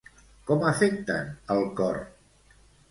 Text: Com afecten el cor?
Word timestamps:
Com 0.51 0.65
afecten 0.71 1.31
el 1.59 1.63
cor? 1.83 2.05